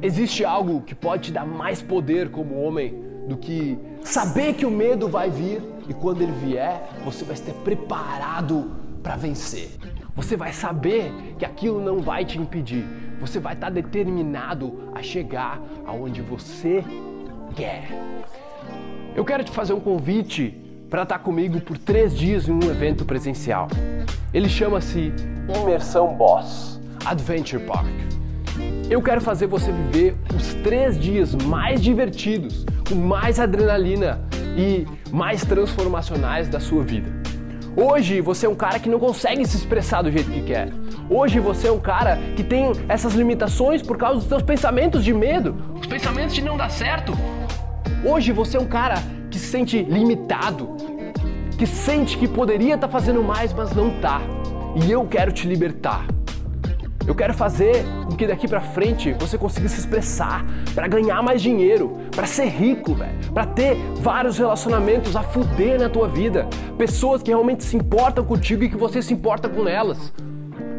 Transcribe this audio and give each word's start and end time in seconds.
Existe 0.00 0.44
algo 0.44 0.82
que 0.82 0.94
pode 0.94 1.24
te 1.24 1.32
dar 1.32 1.46
mais 1.46 1.82
poder 1.82 2.30
como 2.30 2.62
homem 2.62 2.94
do 3.28 3.36
que 3.36 3.78
saber 4.02 4.54
que 4.54 4.64
o 4.64 4.70
medo 4.70 5.08
vai 5.08 5.28
vir 5.28 5.60
e 5.88 5.94
quando 5.94 6.22
ele 6.22 6.32
vier, 6.32 6.88
você 7.04 7.24
vai 7.24 7.34
estar 7.34 7.52
preparado 7.64 8.70
para 9.02 9.16
vencer. 9.16 9.70
Você 10.14 10.36
vai 10.36 10.52
saber 10.52 11.12
que 11.38 11.44
aquilo 11.44 11.80
não 11.80 12.00
vai 12.00 12.24
te 12.24 12.38
impedir. 12.38 12.84
Você 13.20 13.38
vai 13.40 13.54
estar 13.54 13.70
determinado 13.70 14.90
a 14.94 15.02
chegar 15.02 15.60
aonde 15.86 16.22
você 16.22 16.84
quer. 17.56 17.88
Eu 19.16 19.24
quero 19.24 19.42
te 19.42 19.50
fazer 19.50 19.72
um 19.72 19.80
convite 19.80 20.50
para 20.88 21.02
estar 21.02 21.18
comigo 21.18 21.60
por 21.60 21.76
três 21.76 22.14
dias 22.16 22.48
em 22.48 22.52
um 22.52 22.70
evento 22.70 23.04
presencial. 23.04 23.68
Ele 24.32 24.48
chama-se 24.48 25.12
Imersão 25.62 26.14
Boss 26.14 26.80
Adventure 27.04 27.62
Park. 27.64 28.17
Eu 28.90 29.02
quero 29.02 29.20
fazer 29.20 29.46
você 29.46 29.70
viver 29.70 30.16
os 30.34 30.54
três 30.54 30.98
dias 30.98 31.34
mais 31.34 31.82
divertidos, 31.82 32.64
com 32.88 32.94
mais 32.94 33.38
adrenalina 33.38 34.20
e 34.56 34.86
mais 35.12 35.44
transformacionais 35.44 36.48
da 36.48 36.58
sua 36.58 36.82
vida. 36.82 37.18
Hoje 37.76 38.20
você 38.20 38.46
é 38.46 38.48
um 38.48 38.54
cara 38.56 38.78
que 38.78 38.88
não 38.88 38.98
consegue 38.98 39.46
se 39.46 39.56
expressar 39.56 40.02
do 40.02 40.10
jeito 40.10 40.30
que 40.30 40.42
quer. 40.42 40.68
Hoje 41.08 41.38
você 41.38 41.68
é 41.68 41.72
um 41.72 41.78
cara 41.78 42.18
que 42.34 42.42
tem 42.42 42.72
essas 42.88 43.14
limitações 43.14 43.82
por 43.82 43.96
causa 43.96 44.18
dos 44.18 44.28
seus 44.28 44.42
pensamentos 44.42 45.04
de 45.04 45.14
medo, 45.14 45.54
os 45.80 45.86
pensamentos 45.86 46.34
de 46.34 46.42
não 46.42 46.56
dar 46.56 46.70
certo. 46.70 47.12
Hoje 48.04 48.32
você 48.32 48.56
é 48.56 48.60
um 48.60 48.66
cara 48.66 48.96
que 49.30 49.38
se 49.38 49.46
sente 49.46 49.82
limitado, 49.82 50.76
que 51.56 51.66
sente 51.66 52.18
que 52.18 52.26
poderia 52.26 52.74
estar 52.74 52.88
tá 52.88 52.92
fazendo 52.92 53.22
mais, 53.22 53.52
mas 53.52 53.72
não 53.72 53.90
tá. 54.00 54.20
E 54.84 54.90
eu 54.90 55.04
quero 55.06 55.30
te 55.30 55.46
libertar. 55.46 56.04
Eu 57.08 57.14
quero 57.14 57.32
fazer 57.32 57.86
com 58.06 58.14
que 58.14 58.26
daqui 58.26 58.46
para 58.46 58.60
frente 58.60 59.14
você 59.14 59.38
consiga 59.38 59.66
se 59.66 59.80
expressar, 59.80 60.44
para 60.74 60.86
ganhar 60.86 61.22
mais 61.22 61.40
dinheiro, 61.40 61.96
para 62.14 62.26
ser 62.26 62.48
rico, 62.48 62.94
velho, 62.94 63.32
para 63.32 63.46
ter 63.46 63.76
vários 63.96 64.36
relacionamentos 64.36 65.16
a 65.16 65.22
fuder 65.22 65.80
na 65.80 65.88
tua 65.88 66.06
vida, 66.06 66.46
pessoas 66.76 67.22
que 67.22 67.30
realmente 67.30 67.64
se 67.64 67.78
importam 67.78 68.22
contigo 68.26 68.62
e 68.62 68.68
que 68.68 68.76
você 68.76 69.00
se 69.00 69.14
importa 69.14 69.48
com 69.48 69.66
elas. 69.66 70.12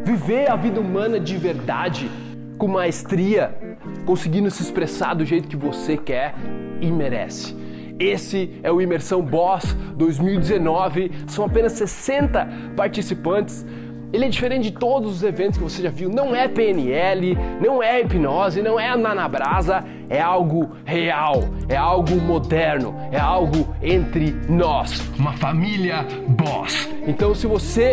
Viver 0.04 0.52
a 0.52 0.56
vida 0.56 0.80
humana 0.80 1.20
de 1.20 1.36
verdade, 1.36 2.12
com 2.60 2.68
maestria, 2.68 3.58
conseguindo 4.06 4.52
se 4.52 4.62
expressar 4.62 5.16
do 5.16 5.26
jeito 5.26 5.48
que 5.48 5.58
você 5.58 5.98
quer 5.98 6.36
e 6.80 6.92
merece. 6.92 7.56
Esse 8.00 8.60
é 8.62 8.72
o 8.72 8.80
Imersão 8.80 9.22
Boss 9.22 9.76
2019. 9.96 11.12
São 11.26 11.44
apenas 11.44 11.72
60 11.74 12.48
participantes 12.76 13.66
ele 14.12 14.26
é 14.26 14.30
diferente 14.30 14.64
de 14.64 14.72
todos 14.72 15.18
os 15.18 15.24
eventos 15.24 15.58
que 15.58 15.64
você 15.64 15.84
já 15.84 15.90
viu. 15.90 16.10
Não 16.10 16.36
é 16.36 16.48
PNL, 16.48 17.38
não 17.62 17.82
é 17.82 18.02
hipnose, 18.02 18.62
não 18.62 18.80
é 18.80 18.90
andar 18.90 19.16
na 19.16 19.28
brasa. 19.28 19.84
É 20.10 20.20
algo 20.20 20.72
real, 20.84 21.44
é 21.68 21.76
algo 21.76 22.16
moderno, 22.16 22.96
é 23.12 23.20
algo 23.20 23.76
entre 23.82 24.36
nós. 24.50 25.02
Uma 25.18 25.34
família 25.34 26.06
boss. 26.28 26.90
Então, 27.08 27.36
se 27.36 27.46
você 27.46 27.92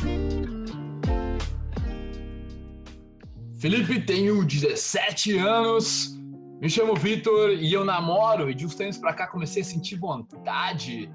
Felipe, 3.58 4.00
tenho 4.00 4.44
17 4.44 5.36
anos, 5.36 6.16
me 6.60 6.68
chamo 6.68 6.94
Vitor 6.94 7.50
e 7.52 7.72
eu 7.72 7.84
namoro, 7.84 8.50
e 8.50 8.54
de 8.54 8.66
uns 8.66 8.74
tempos 8.74 8.98
pra 8.98 9.12
cá 9.12 9.26
comecei 9.26 9.62
a 9.62 9.64
sentir 9.64 9.96
vontade 9.96 11.10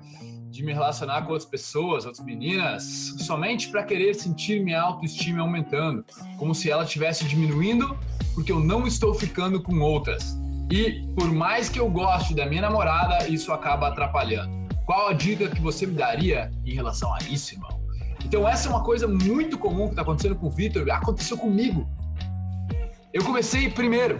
de 0.49 0.63
me 0.63 0.71
relacionar 0.71 1.23
com 1.23 1.31
outras 1.31 1.49
pessoas, 1.49 2.05
outras 2.05 2.23
meninas, 2.23 3.15
somente 3.19 3.69
para 3.69 3.83
querer 3.83 4.13
sentir 4.13 4.63
minha 4.63 4.79
autoestima 4.79 5.41
aumentando, 5.41 6.05
como 6.37 6.53
se 6.53 6.69
ela 6.69 6.83
estivesse 6.83 7.25
diminuindo 7.25 7.97
porque 8.33 8.51
eu 8.51 8.59
não 8.59 8.87
estou 8.87 9.13
ficando 9.13 9.61
com 9.61 9.79
outras. 9.79 10.37
E 10.71 11.05
por 11.15 11.31
mais 11.31 11.69
que 11.69 11.79
eu 11.79 11.89
goste 11.89 12.33
da 12.33 12.45
minha 12.45 12.61
namorada, 12.61 13.27
isso 13.27 13.51
acaba 13.51 13.89
atrapalhando. 13.89 14.51
Qual 14.85 15.09
a 15.09 15.13
dica 15.13 15.49
que 15.49 15.61
você 15.61 15.85
me 15.85 15.93
daria 15.93 16.51
em 16.65 16.73
relação 16.73 17.13
a 17.13 17.19
isso, 17.29 17.53
irmão? 17.53 17.79
Então 18.23 18.47
essa 18.47 18.69
é 18.69 18.71
uma 18.71 18.83
coisa 18.83 19.07
muito 19.07 19.57
comum 19.57 19.85
que 19.85 19.91
está 19.91 20.01
acontecendo 20.01 20.35
com 20.35 20.47
o 20.47 20.51
Vitor, 20.51 20.89
aconteceu 20.89 21.37
comigo. 21.37 21.87
Eu 23.13 23.23
comecei 23.23 23.69
primeiro 23.69 24.17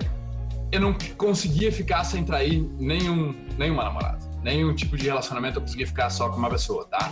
eu 0.73 0.79
não 0.79 0.95
conseguia 1.17 1.71
ficar 1.71 2.03
sem 2.03 2.23
trair 2.23 2.59
nenhum, 2.79 3.35
nenhuma 3.59 3.83
namorada. 3.83 4.17
Nenhum 4.41 4.73
tipo 4.73 4.97
de 4.97 5.05
relacionamento 5.05 5.59
eu 5.59 5.61
conseguia 5.61 5.85
ficar 5.85 6.09
só 6.09 6.29
com 6.29 6.37
uma 6.37 6.49
pessoa, 6.49 6.85
tá? 6.85 7.11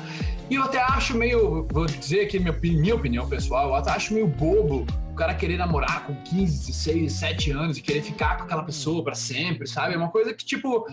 E 0.49 0.55
eu 0.55 0.63
até 0.63 0.81
acho 0.81 1.15
meio, 1.15 1.67
vou 1.71 1.85
dizer 1.85 2.21
aqui 2.21 2.39
minha, 2.39 2.57
minha 2.59 2.95
opinião 2.95 3.29
pessoal, 3.29 3.69
eu 3.69 3.75
até 3.75 3.91
acho 3.91 4.15
meio 4.15 4.27
bobo 4.27 4.87
o 5.11 5.13
cara 5.13 5.35
querer 5.35 5.57
namorar 5.57 6.07
com 6.07 6.15
15, 6.23 6.71
16, 6.71 7.13
7 7.13 7.51
anos 7.51 7.77
e 7.77 7.81
querer 7.83 8.01
ficar 8.01 8.37
com 8.37 8.45
aquela 8.45 8.63
pessoa 8.63 9.03
para 9.03 9.13
sempre, 9.13 9.67
sabe? 9.67 9.93
É 9.93 9.97
uma 9.97 10.09
coisa 10.09 10.33
que, 10.33 10.43
tipo, 10.43 10.87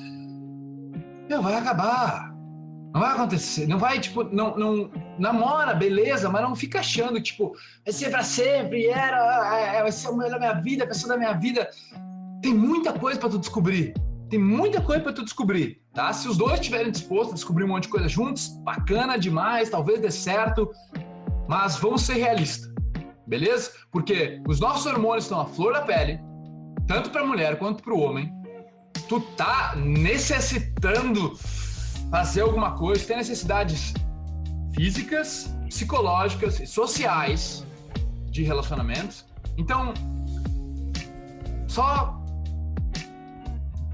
meu, 1.26 1.40
vai 1.40 1.54
acabar. 1.54 2.36
Não 2.92 3.00
vai 3.00 3.12
acontecer, 3.12 3.66
não 3.66 3.78
vai, 3.78 3.98
tipo, 3.98 4.24
não, 4.24 4.56
não 4.56 4.90
namora, 5.18 5.74
beleza, 5.74 6.28
mas 6.28 6.42
não 6.42 6.54
fica 6.54 6.80
achando, 6.80 7.20
tipo, 7.20 7.54
vai 7.84 7.92
ser 7.92 8.10
pra 8.10 8.22
sempre, 8.22 8.86
era, 8.86 9.74
é, 9.74 9.82
vai 9.82 9.92
ser 9.92 10.08
o 10.08 10.16
melhor 10.16 10.32
da 10.32 10.38
minha 10.38 10.54
vida, 10.54 10.84
a 10.84 10.86
pessoa 10.86 11.12
da 11.12 11.18
minha 11.18 11.32
vida 11.32 11.68
tem 12.43 12.54
muita 12.54 12.93
coisa 12.93 13.19
para 13.19 13.31
tu 13.31 13.38
descobrir. 13.38 13.94
Tem 14.28 14.38
muita 14.38 14.81
coisa 14.81 15.03
para 15.03 15.12
tu 15.12 15.25
descobrir, 15.25 15.81
tá? 15.94 16.12
Se 16.12 16.28
os 16.28 16.37
dois 16.37 16.54
estiverem 16.54 16.93
dispostos 16.93 17.32
a 17.32 17.34
descobrir 17.34 17.65
um 17.65 17.69
monte 17.69 17.84
de 17.84 17.88
coisa 17.88 18.09
juntos, 18.09 18.49
bacana 18.62 19.19
demais, 19.19 19.71
talvez 19.71 20.00
dê 20.00 20.10
certo, 20.10 20.71
mas 21.48 21.77
vamos 21.77 22.03
ser 22.03 22.15
realistas, 22.15 22.71
beleza? 23.27 23.72
Porque 23.91 24.43
os 24.47 24.60
nossos 24.60 24.84
hormônios 24.84 25.25
estão 25.25 25.41
à 25.41 25.47
flor 25.47 25.72
da 25.72 25.81
pele, 25.81 26.21
tanto 26.87 27.09
para 27.09 27.22
a 27.22 27.27
mulher 27.27 27.59
quanto 27.59 27.82
para 27.82 27.94
o 27.94 28.00
homem. 28.00 28.31
Tu 29.09 29.19
tá 29.34 29.75
necessitando 29.77 31.34
fazer 32.10 32.43
alguma 32.43 32.72
coisa, 32.72 33.06
tem 33.06 33.16
necessidades 33.16 33.94
físicas, 34.75 35.50
psicológicas 35.71 36.60
e 36.60 36.66
sociais 36.66 37.66
de 38.31 38.43
relacionamentos. 38.43 39.25
Então, 39.56 39.94
só 41.66 42.17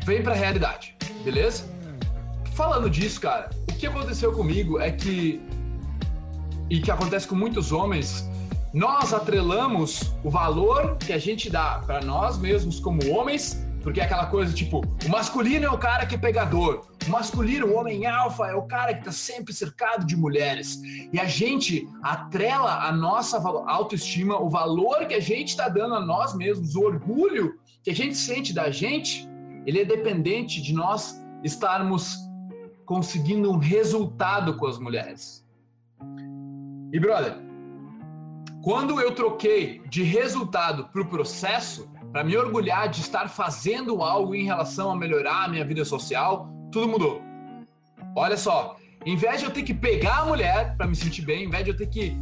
vem 0.04 0.22
pra 0.22 0.34
realidade, 0.34 0.94
beleza? 1.24 1.64
Falando 2.52 2.88
disso, 2.88 3.20
cara, 3.20 3.50
o 3.70 3.74
que 3.74 3.86
aconteceu 3.86 4.32
comigo 4.32 4.78
é 4.78 4.90
que, 4.90 5.40
e 6.70 6.80
que 6.80 6.90
acontece 6.90 7.26
com 7.26 7.34
muitos 7.34 7.72
homens, 7.72 8.28
nós 8.72 9.14
atrelamos 9.14 10.12
o 10.22 10.30
valor 10.30 10.96
que 10.98 11.12
a 11.12 11.18
gente 11.18 11.48
dá 11.50 11.82
para 11.86 12.00
nós 12.02 12.38
mesmos 12.38 12.78
como 12.78 13.08
homens, 13.10 13.64
porque 13.82 14.00
é 14.00 14.04
aquela 14.04 14.26
coisa 14.26 14.52
tipo, 14.52 14.82
o 15.04 15.08
masculino 15.08 15.66
é 15.66 15.70
o 15.70 15.78
cara 15.78 16.06
que 16.06 16.14
é 16.14 16.18
pegador, 16.18 16.86
o 17.06 17.10
masculino, 17.10 17.66
o 17.66 17.76
homem 17.76 18.06
alfa, 18.06 18.46
é 18.46 18.54
o 18.54 18.62
cara 18.62 18.94
que 18.94 19.04
tá 19.04 19.12
sempre 19.12 19.52
cercado 19.52 20.06
de 20.06 20.16
mulheres. 20.16 20.80
E 21.12 21.20
a 21.20 21.26
gente 21.26 21.86
atrela 22.02 22.86
a 22.86 22.92
nossa 22.92 23.38
autoestima, 23.66 24.40
o 24.40 24.48
valor 24.48 25.06
que 25.06 25.14
a 25.14 25.20
gente 25.20 25.56
tá 25.56 25.68
dando 25.68 25.94
a 25.94 26.00
nós 26.00 26.34
mesmos, 26.34 26.74
o 26.74 26.82
orgulho 26.82 27.58
que 27.82 27.90
a 27.90 27.94
gente 27.94 28.16
sente 28.16 28.54
da 28.54 28.70
gente, 28.70 29.28
ele 29.66 29.80
é 29.80 29.84
dependente 29.84 30.60
de 30.60 30.72
nós 30.72 31.20
estarmos 31.42 32.18
conseguindo 32.84 33.50
um 33.50 33.56
resultado 33.56 34.56
com 34.56 34.66
as 34.66 34.78
mulheres. 34.78 35.44
E 36.92 37.00
brother, 37.00 37.36
quando 38.62 39.00
eu 39.00 39.14
troquei 39.14 39.82
de 39.88 40.02
resultado 40.02 40.88
para 40.88 41.02
o 41.02 41.06
processo, 41.06 41.88
para 42.12 42.22
me 42.22 42.36
orgulhar 42.36 42.88
de 42.88 43.00
estar 43.00 43.28
fazendo 43.28 44.02
algo 44.02 44.34
em 44.34 44.44
relação 44.44 44.90
a 44.90 44.96
melhorar 44.96 45.44
a 45.44 45.48
minha 45.48 45.64
vida 45.64 45.84
social, 45.84 46.48
tudo 46.70 46.88
mudou. 46.88 47.20
Olha 48.14 48.36
só, 48.36 48.76
em 49.04 49.16
vez 49.16 49.40
de 49.40 49.46
eu 49.46 49.50
ter 49.50 49.64
que 49.64 49.74
pegar 49.74 50.20
a 50.20 50.24
mulher 50.26 50.76
para 50.76 50.86
me 50.86 50.94
sentir 50.94 51.22
bem, 51.22 51.44
em 51.44 51.50
vez 51.50 51.64
de 51.64 51.70
eu 51.70 51.76
ter 51.76 51.88
que 51.88 52.16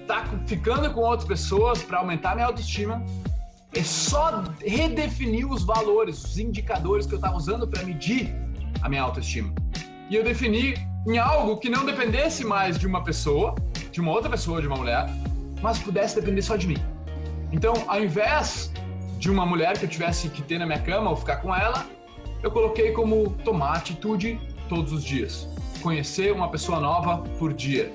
estar 0.00 0.28
tá 0.28 0.38
ficando 0.46 0.92
com 0.92 1.00
outras 1.00 1.28
pessoas 1.28 1.82
para 1.82 1.98
aumentar 1.98 2.34
minha 2.34 2.46
autoestima, 2.46 3.04
é 3.78 3.84
só 3.84 4.42
redefinir 4.60 5.48
os 5.48 5.62
valores, 5.62 6.24
os 6.24 6.36
indicadores 6.36 7.06
que 7.06 7.14
eu 7.14 7.18
estava 7.18 7.36
usando 7.36 7.66
para 7.68 7.84
medir 7.84 8.34
a 8.82 8.88
minha 8.88 9.02
autoestima. 9.02 9.54
E 10.10 10.16
eu 10.16 10.24
defini 10.24 10.74
em 11.06 11.16
algo 11.16 11.56
que 11.58 11.68
não 11.68 11.84
dependesse 11.84 12.44
mais 12.44 12.76
de 12.76 12.88
uma 12.88 13.04
pessoa, 13.04 13.54
de 13.92 14.00
uma 14.00 14.10
outra 14.10 14.28
pessoa, 14.28 14.60
de 14.60 14.66
uma 14.66 14.76
mulher, 14.76 15.06
mas 15.62 15.78
pudesse 15.78 16.16
depender 16.16 16.42
só 16.42 16.56
de 16.56 16.66
mim. 16.66 16.76
Então, 17.52 17.72
ao 17.86 18.02
invés 18.02 18.72
de 19.16 19.30
uma 19.30 19.46
mulher 19.46 19.78
que 19.78 19.84
eu 19.84 19.88
tivesse 19.88 20.28
que 20.28 20.42
ter 20.42 20.58
na 20.58 20.66
minha 20.66 20.80
cama 20.80 21.10
ou 21.10 21.16
ficar 21.16 21.36
com 21.36 21.54
ela, 21.54 21.86
eu 22.42 22.50
coloquei 22.50 22.90
como 22.90 23.30
tomar 23.44 23.76
atitude 23.76 24.40
todos 24.68 24.92
os 24.92 25.04
dias. 25.04 25.48
Conhecer 25.80 26.32
uma 26.32 26.48
pessoa 26.50 26.80
nova 26.80 27.18
por 27.38 27.52
dia. 27.52 27.92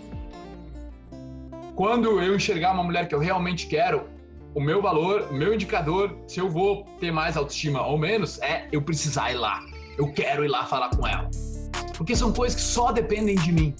Quando 1.76 2.22
eu 2.22 2.34
enxergar 2.34 2.72
uma 2.72 2.84
mulher 2.84 3.10
que 3.10 3.14
eu 3.14 3.20
realmente 3.20 3.68
quero, 3.68 4.13
o 4.56 4.62
meu 4.62 4.82
valor, 4.82 5.28
o 5.32 5.34
meu 5.34 5.54
indicador, 5.54 6.16
se 6.28 6.40
eu 6.40 6.50
vou 6.50 6.84
ter 7.00 7.12
mais 7.12 7.36
autoestima 7.36 7.86
ou 7.86 7.98
menos, 7.98 8.40
é 8.42 8.68
eu 8.72 8.82
precisar 8.82 9.32
ir 9.32 9.36
lá. 9.36 9.64
Eu 9.98 10.12
quero 10.12 10.46
ir 10.46 10.48
lá 10.48 10.66
falar 10.66 10.90
com 10.90 11.08
ela. 11.08 11.30
Porque 11.98 12.16
são 12.16 12.32
coisas 12.32 12.56
que 12.56 12.62
só 12.62 12.92
dependem 12.92 13.36
de 13.36 13.52
mim. 13.52 13.76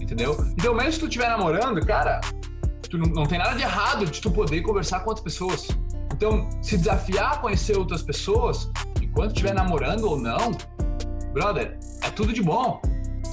Entendeu? 0.00 0.36
Então, 0.52 0.74
mesmo 0.74 0.92
se 0.92 1.00
tu 1.00 1.06
estiver 1.06 1.28
namorando, 1.28 1.84
cara, 1.86 2.20
tu 2.88 2.98
não, 2.98 3.06
não 3.06 3.24
tem 3.24 3.38
nada 3.38 3.54
de 3.54 3.62
errado 3.62 4.04
de 4.04 4.20
tu 4.20 4.30
poder 4.30 4.60
conversar 4.62 5.00
com 5.00 5.10
outras 5.10 5.24
pessoas. 5.24 5.68
Então, 6.12 6.48
se 6.62 6.76
desafiar 6.76 7.32
a 7.32 7.36
conhecer 7.38 7.76
outras 7.76 8.02
pessoas, 8.02 8.70
enquanto 9.00 9.32
estiver 9.32 9.54
namorando 9.54 10.04
ou 10.04 10.18
não, 10.18 10.52
brother, 11.32 11.78
é 12.02 12.10
tudo 12.10 12.32
de 12.32 12.42
bom. 12.42 12.80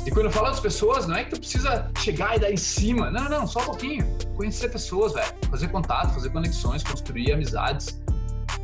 E 0.09 0.11
quando 0.11 0.25
eu 0.25 0.31
falo 0.31 0.47
das 0.47 0.59
pessoas, 0.59 1.05
não 1.05 1.15
é 1.15 1.23
que 1.23 1.29
tu 1.29 1.39
precisa 1.39 1.87
chegar 1.99 2.35
e 2.35 2.39
dar 2.39 2.51
em 2.51 2.57
cima. 2.57 3.11
Não, 3.11 3.29
não, 3.29 3.45
só 3.45 3.59
um 3.59 3.65
pouquinho. 3.65 4.03
Conhecer 4.35 4.67
pessoas, 4.69 5.13
velho. 5.13 5.31
Fazer 5.51 5.67
contato, 5.67 6.15
fazer 6.15 6.31
conexões, 6.31 6.81
construir 6.81 7.31
amizades. 7.31 8.01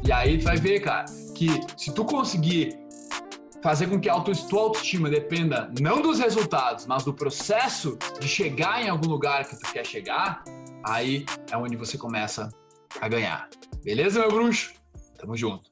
E 0.03 0.11
aí 0.11 0.39
tu 0.39 0.45
vai 0.45 0.57
ver, 0.57 0.79
cara, 0.79 1.05
que 1.35 1.49
se 1.77 1.93
tu 1.93 2.03
conseguir 2.03 2.75
fazer 3.61 3.85
com 3.85 3.99
que 3.99 4.09
a 4.09 4.19
tua 4.19 4.59
autoestima 4.59 5.07
dependa 5.07 5.71
não 5.79 6.01
dos 6.01 6.17
resultados, 6.17 6.87
mas 6.87 7.03
do 7.03 7.13
processo 7.13 7.95
de 8.19 8.27
chegar 8.27 8.83
em 8.83 8.89
algum 8.89 9.07
lugar 9.07 9.45
que 9.45 9.55
tu 9.55 9.71
quer 9.71 9.85
chegar, 9.85 10.43
aí 10.83 11.27
é 11.51 11.55
onde 11.55 11.75
você 11.75 11.95
começa 11.95 12.49
a 12.99 13.07
ganhar. 13.07 13.47
Beleza, 13.83 14.19
meu 14.19 14.31
bruxo? 14.31 14.73
Tamo 15.19 15.37
junto. 15.37 15.69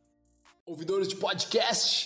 Ouvidores 0.68 1.08
de 1.08 1.16
podcast, 1.16 2.06